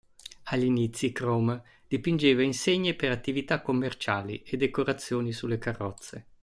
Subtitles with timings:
[0.45, 6.25] Agli inizi Crome dipingeva insegne per attività commerciali e decorazioni sulle carrozze.